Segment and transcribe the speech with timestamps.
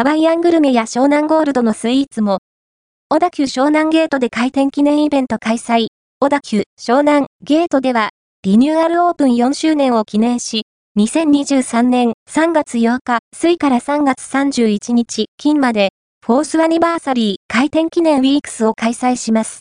[0.00, 2.38] ハワイアングルメや湘南ゴールドのスイーツも、
[3.10, 5.88] 小田急湘南ゲートで開店記念イベント開催。
[6.20, 8.08] 小田急湘南ゲートでは、
[8.42, 10.62] リニューアルオープン4周年を記念し、
[10.98, 15.90] 2023年3月8日、水から3月31日、金まで、
[16.24, 19.58] フォースアニバーサリー開店記念ウィークスを開催します。